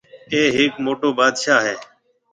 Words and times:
اَي 0.31 0.41
هيَڪ 0.57 0.73
موٽو 0.85 1.07
بادشاه 1.19 1.59
هيَ۔ 1.67 1.75